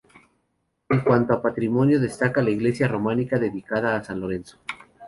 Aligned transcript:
En 0.89 1.01
cuanto 1.01 1.31
a 1.31 1.43
patrimonio, 1.43 1.99
destaca 1.99 2.41
la 2.41 2.49
iglesia 2.49 2.87
románica, 2.87 3.37
dedicada 3.37 3.95
a 3.95 4.03
San 4.03 4.19
Lorenzo. 4.19 4.57